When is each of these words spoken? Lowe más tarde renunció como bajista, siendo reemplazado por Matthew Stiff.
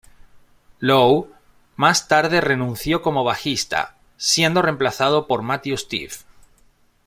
Lowe 0.79 1.29
más 1.75 2.07
tarde 2.07 2.41
renunció 2.41 3.03
como 3.03 3.23
bajista, 3.23 3.99
siendo 4.17 4.63
reemplazado 4.63 5.27
por 5.27 5.43
Matthew 5.43 5.77
Stiff. 5.77 6.23